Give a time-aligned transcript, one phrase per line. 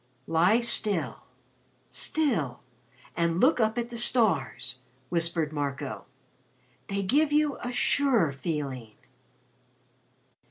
[0.25, 1.19] "Lie still
[1.87, 2.61] still
[3.15, 6.05] and look up at the stars," whispered Marco.
[6.87, 8.95] "They give you a sure feeling."